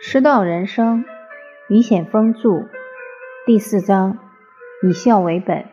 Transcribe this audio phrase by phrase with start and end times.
[0.00, 1.04] 师道人生，
[1.68, 2.68] 于显峰著，
[3.44, 4.16] 第四章，
[4.80, 5.64] 以孝为本，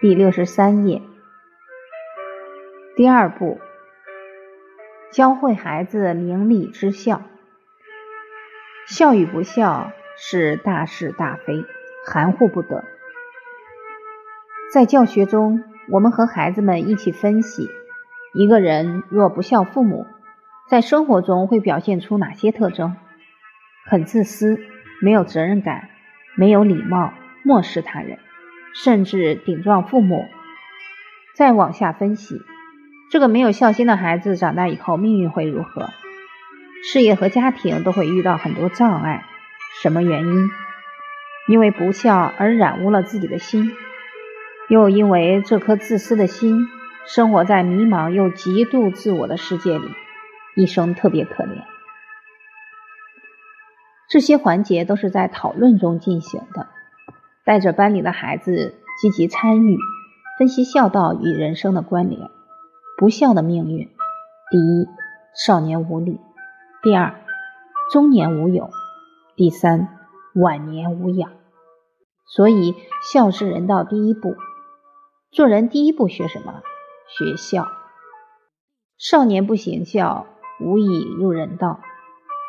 [0.00, 1.00] 第六十三页。
[2.96, 3.60] 第二步，
[5.12, 7.22] 教会孩子明理之孝。
[8.88, 11.64] 孝与不孝是大是大非，
[12.04, 12.82] 含糊不得。
[14.74, 17.70] 在教学中，我们和孩子们一起分析，
[18.34, 20.06] 一个人若不孝父母，
[20.68, 22.96] 在生活中会表现出哪些特征？
[23.84, 24.60] 很自私，
[25.00, 25.88] 没有责任感，
[26.36, 28.18] 没有礼貌，漠视他人，
[28.74, 30.26] 甚至顶撞父母。
[31.34, 32.40] 再往下分析，
[33.10, 35.90] 这个没有孝心的孩子长大以后命运会如何？
[36.84, 39.24] 事业和家庭都会遇到很多障碍。
[39.82, 40.50] 什么原因？
[41.48, 43.72] 因为不孝而染污了自己的心，
[44.68, 46.68] 又因为这颗自私的心，
[47.06, 49.88] 生活在迷茫又极度自我的世界里，
[50.54, 51.71] 一生特别可怜。
[54.12, 56.66] 这些环节都是在讨论中进行的，
[57.46, 59.78] 带着班里的孩子积极参与，
[60.38, 62.28] 分析孝道与人生的关联。
[62.98, 63.88] 不孝的命运：
[64.50, 64.86] 第一，
[65.34, 66.20] 少年无礼；
[66.82, 67.22] 第二，
[67.90, 68.68] 中年无友；
[69.34, 69.88] 第三，
[70.34, 71.30] 晚年无养。
[72.26, 72.74] 所以，
[73.10, 74.36] 孝是人道第一步。
[75.30, 76.60] 做人第一步学什么？
[77.08, 77.66] 学孝。
[78.98, 80.26] 少年不行孝，
[80.60, 81.80] 无以入人道。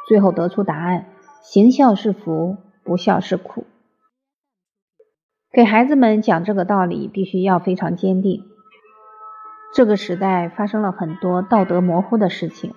[0.10, 1.06] 最后得出答案。
[1.44, 2.56] 行孝是福，
[2.86, 3.68] 不孝是苦。
[5.52, 8.46] 给孩子们讲这个道理，必须要非常坚定。
[9.76, 12.74] 这个时代发生了很多道德模糊的事情，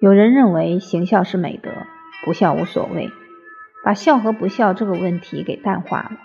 [0.00, 1.70] 有人认为行孝是美德，
[2.24, 3.10] 不孝无所谓，
[3.84, 6.18] 把孝和不孝这个问题给淡化了，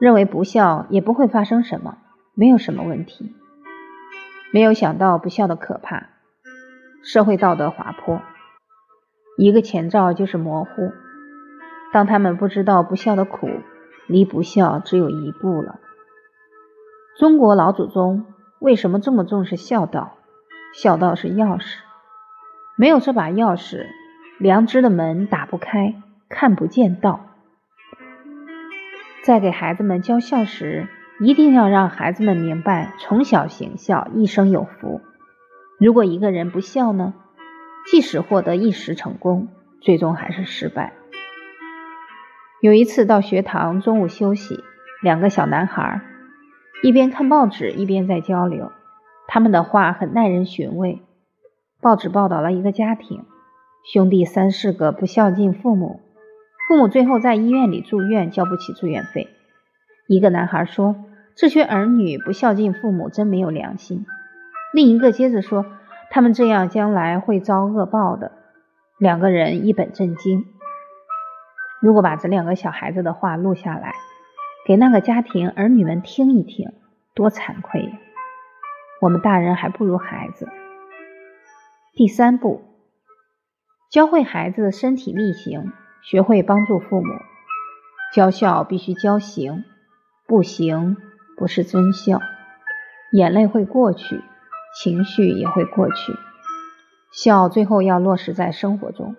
[0.00, 1.98] 认为不孝也不会发生什么，
[2.34, 3.34] 没有什么问题。
[4.54, 6.08] 没有想到不孝的可怕，
[7.04, 8.22] 社会道德滑坡。
[9.36, 10.92] 一个前兆就是模糊。
[11.92, 13.48] 当他们不知道不孝的苦，
[14.06, 15.80] 离不孝只有一步了。
[17.18, 18.26] 中国老祖宗
[18.58, 20.16] 为什么这么重视孝道？
[20.72, 21.78] 孝道是钥匙，
[22.76, 23.86] 没有这把钥匙，
[24.38, 25.96] 良知的门打不开，
[26.28, 27.26] 看不见道。
[29.24, 30.86] 在给孩子们教孝时，
[31.18, 35.00] 一定要让孩子们明白，从小行孝，一生有福。
[35.78, 37.14] 如果一个人不孝呢？
[37.86, 39.48] 即使获得一时成功，
[39.80, 40.92] 最终还是失败。
[42.60, 44.62] 有一次到学堂中午休息，
[45.02, 46.02] 两个小男孩
[46.82, 48.70] 一边看报纸一边在交流，
[49.26, 51.00] 他们的话很耐人寻味。
[51.80, 53.24] 报纸报道了一个家庭，
[53.90, 56.00] 兄弟三四个不孝敬父母，
[56.68, 59.28] 父母最后在医院里住院，交不起住院费。
[60.06, 60.96] 一个男孩说
[61.34, 64.04] ：“这些儿女不孝敬父母，真没有良心。”
[64.74, 65.64] 另一个接着说。
[66.10, 68.32] 他们这样将来会遭恶报的。
[68.98, 70.44] 两个人一本正经。
[71.80, 73.94] 如果把这两个小孩子的话录下来，
[74.66, 76.72] 给那个家庭儿女们听一听，
[77.14, 77.92] 多惭愧呀！
[79.00, 80.48] 我们大人还不如孩子。
[81.94, 82.62] 第三步，
[83.90, 85.72] 教会孩子身体力行，
[86.02, 87.14] 学会帮助父母。
[88.12, 89.64] 教孝必须教行，
[90.26, 90.96] 不行
[91.38, 92.20] 不是真孝。
[93.12, 94.22] 眼泪会过去。
[94.72, 96.14] 情绪也会过去，
[97.12, 99.16] 孝最后要落实在生活中，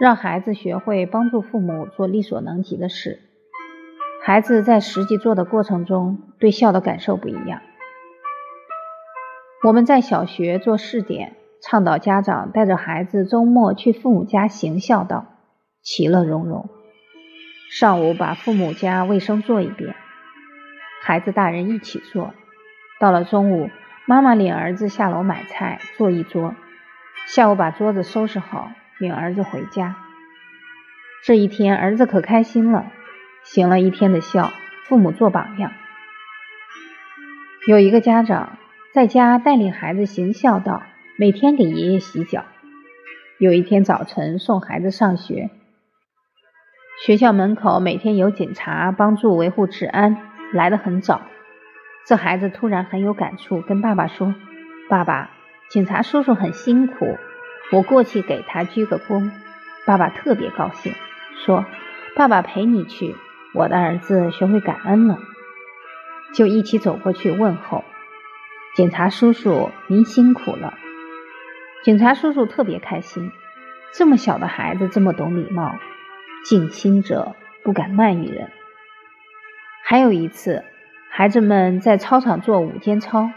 [0.00, 3.20] 让孩子学会帮助父母做力所能及的事。
[4.24, 7.62] 孩子在实际做的过程中，对孝的感受不一样。
[9.62, 15.26] 我们在小学做试点，倡导家长带着孩子周末去父母家行孝道，
[15.80, 16.68] 其乐融融。
[17.70, 19.94] 上午把父母家卫生做一遍，
[21.02, 22.34] 孩子大人一起做。
[22.98, 23.70] 到了中午。
[24.06, 26.54] 妈妈领儿子下楼买菜，做一桌。
[27.26, 29.96] 下午把桌子收拾好，领儿子回家。
[31.24, 32.92] 这一天，儿子可开心了，
[33.44, 34.52] 行了一天的孝，
[34.84, 35.72] 父母做榜样。
[37.66, 38.58] 有一个家长
[38.92, 40.82] 在家带领孩子行孝道，
[41.16, 42.44] 每天给爷爷洗脚。
[43.38, 45.48] 有一天早晨送孩子上学，
[47.06, 50.18] 学校门口每天有警察帮助维护治安，
[50.52, 51.22] 来得很早。
[52.06, 54.34] 这孩子突然很有感触，跟爸爸说
[54.90, 55.30] ：“爸爸，
[55.70, 57.16] 警察叔叔很辛苦，
[57.72, 59.30] 我过去给他鞠个躬。”
[59.86, 60.92] 爸爸特别高兴，
[61.46, 61.64] 说
[62.14, 63.16] ：“爸爸陪你去，
[63.54, 65.18] 我的儿子学会感恩了。”
[66.34, 67.84] 就一起走过去问候。
[68.74, 70.74] 警察叔叔，您辛苦了。
[71.84, 73.32] 警察叔叔特别开心，
[73.94, 75.78] 这么小的孩子这么懂礼貌，
[76.44, 78.50] 敬亲者不敢慢于人。
[79.84, 80.64] 还有一次。
[81.16, 83.30] 孩子们在操场做午间操，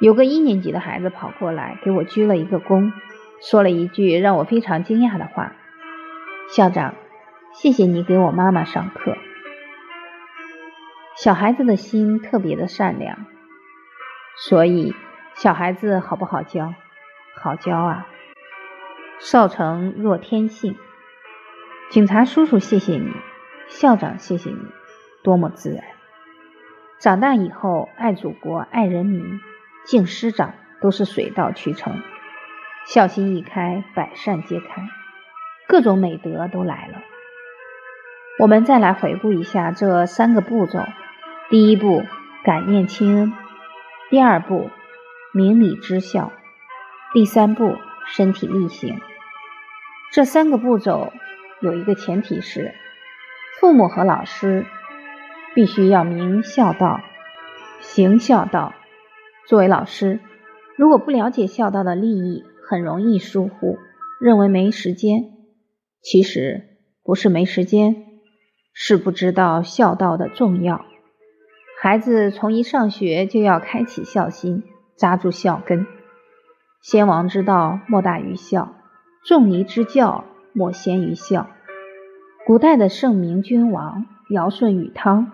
[0.00, 2.90] 有个一年级的孩子跑过来给我鞠了一个躬，
[3.40, 5.52] 说了一句让我非常惊讶的话
[6.50, 6.96] ：“校长，
[7.54, 9.16] 谢谢你给我妈妈上课。”
[11.16, 13.24] 小孩子的心特别的善良，
[14.36, 14.96] 所以
[15.36, 16.74] 小孩子好不好教？
[17.40, 18.08] 好教啊！
[19.20, 20.76] 少成若天性。
[21.88, 23.12] 警察叔叔谢谢你，
[23.68, 24.58] 校长谢谢你，
[25.22, 25.84] 多么自然。
[27.00, 29.38] 长大以后爱祖国爱人民，
[29.86, 32.02] 敬师长都是水到渠成。
[32.86, 34.82] 孝心一开，百善皆开，
[35.68, 36.98] 各种美德都来了。
[38.40, 40.80] 我们再来回顾一下这三个步骤。
[41.50, 42.02] 第一步，
[42.42, 43.32] 感念亲恩；
[44.10, 44.68] 第二步，
[45.32, 46.32] 明理知孝；
[47.12, 49.00] 第三步，身体力行。
[50.12, 51.12] 这三个步骤
[51.60, 52.74] 有一个前提是，
[53.60, 54.66] 父母和老师
[55.58, 57.00] 必须要明孝道、
[57.80, 58.74] 行孝道。
[59.48, 60.20] 作为老师，
[60.76, 63.76] 如果不了解孝道的利益，很容易疏忽，
[64.20, 65.24] 认为没时间。
[66.00, 66.62] 其实
[67.02, 67.96] 不是没时间，
[68.72, 70.84] 是不知道孝道的重要。
[71.82, 74.62] 孩子从一上学就要开启孝心，
[74.96, 75.88] 扎住孝根。
[76.82, 78.76] 先王之道，莫大于孝；
[79.26, 81.48] 仲尼之教，莫先于孝。
[82.46, 85.32] 古代的圣明君王尧舜禹汤，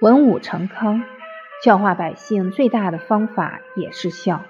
[0.00, 1.02] 文武成康，
[1.62, 4.42] 教化百姓最大的方法也是孝。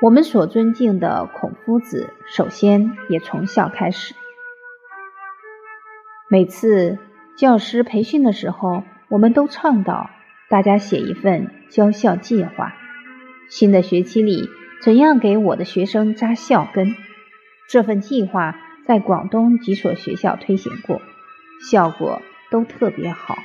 [0.00, 4.14] 我们所尊敬的孔夫子，首先也从孝开始。
[6.30, 6.98] 每次
[7.36, 8.82] 教师培训的时候。
[9.08, 10.08] 我们都倡导
[10.48, 12.72] 大家写一份教孝计划。
[13.50, 14.48] 新的学期里，
[14.80, 16.94] 怎样给我的学生扎孝根？
[17.68, 21.02] 这份计划在广东几所学校推行过，
[21.70, 23.36] 效果都特别好。